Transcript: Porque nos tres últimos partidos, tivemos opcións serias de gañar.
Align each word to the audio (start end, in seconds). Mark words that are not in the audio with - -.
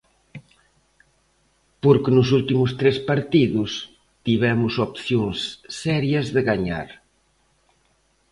Porque 1.83 2.13
nos 2.15 2.27
tres 2.29 2.37
últimos 2.39 2.71
partidos, 3.11 3.71
tivemos 4.25 4.73
opcións 4.87 5.37
serias 5.81 6.27
de 6.35 6.41
gañar. 6.49 6.89